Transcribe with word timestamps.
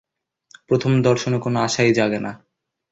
প্রথম 0.69 0.91
দর্শনে 1.01 1.37
কোন 1.39 1.53
আশাই 1.57 1.91
জাগে 1.93 2.19
না। 2.19 2.31